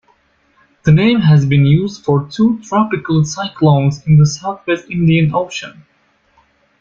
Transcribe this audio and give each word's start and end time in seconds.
The 0.81 0.91
name 0.91 1.19
has 1.19 1.45
been 1.45 1.63
used 1.63 2.03
for 2.03 2.27
two 2.27 2.59
tropical 2.63 3.23
cyclones 3.23 4.01
in 4.07 4.17
the 4.17 4.25
Southwest 4.25 4.89
Indian 4.89 5.31
Ocean. 5.35 5.85